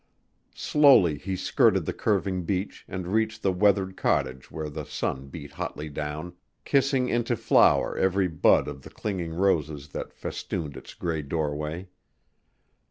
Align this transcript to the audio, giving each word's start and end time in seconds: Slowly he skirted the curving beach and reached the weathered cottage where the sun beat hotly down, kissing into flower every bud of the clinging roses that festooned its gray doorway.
Slowly 0.55 1.19
he 1.19 1.35
skirted 1.35 1.85
the 1.85 1.93
curving 1.93 2.41
beach 2.43 2.85
and 2.87 3.05
reached 3.05 3.43
the 3.43 3.51
weathered 3.53 3.95
cottage 3.95 4.49
where 4.49 4.67
the 4.67 4.83
sun 4.83 5.27
beat 5.27 5.51
hotly 5.51 5.89
down, 5.89 6.33
kissing 6.65 7.07
into 7.07 7.35
flower 7.35 7.95
every 7.95 8.27
bud 8.27 8.67
of 8.67 8.81
the 8.81 8.89
clinging 8.89 9.35
roses 9.35 9.89
that 9.89 10.11
festooned 10.15 10.75
its 10.75 10.95
gray 10.95 11.21
doorway. 11.21 11.87